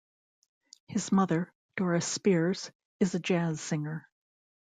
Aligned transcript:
His 0.87 1.11
mother, 1.11 1.53
Doris 1.77 2.07
Spears, 2.07 2.71
is 2.99 3.13
a 3.13 3.19
jazz 3.19 3.61
singer. 3.61 4.09